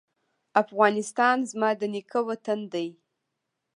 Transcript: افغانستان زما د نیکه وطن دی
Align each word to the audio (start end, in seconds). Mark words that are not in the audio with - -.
افغانستان 0.63 1.37
زما 1.51 1.69
د 1.79 1.81
نیکه 1.93 2.19
وطن 2.29 2.59
دی 2.73 2.87